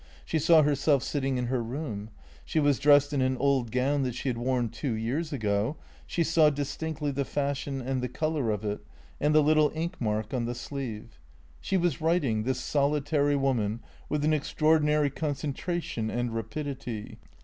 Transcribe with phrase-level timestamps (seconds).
[0.25, 2.09] She saw herself sitting in her room.
[2.43, 5.77] She was dressed in an old gown that she had worn two years ago,
[6.07, 8.83] she saw distinctly the fashion and the colour of it,
[9.19, 11.19] and the little ink mark on the sleeve.
[11.59, 13.79] She was writing, this soli tary woman,
[14.09, 17.19] with an extraordinary concentration and rapidity.